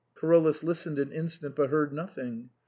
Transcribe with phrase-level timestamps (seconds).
[0.19, 2.49] Carolus listened an instant, but heard nothing.